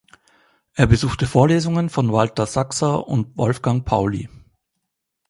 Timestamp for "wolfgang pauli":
3.37-4.29